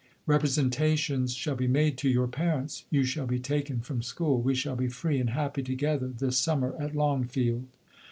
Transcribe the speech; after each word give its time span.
Representations 0.25 1.31
shall 1.35 1.55
be 1.55 1.67
made 1.67 1.95
to 1.99 2.09
your 2.09 2.25
parents; 2.27 2.85
you 2.89 3.03
shall 3.03 3.27
be 3.27 3.37
taken 3.37 3.81
from 3.81 4.01
school: 4.01 4.41
we 4.41 4.55
shall 4.55 4.75
be 4.75 4.87
free 4.87 5.19
and 5.19 5.29
happy 5.29 5.61
together 5.61 6.07
this 6.07 6.39
summer 6.39 6.73
at 6.79 6.93
Longfleld. 6.95 7.65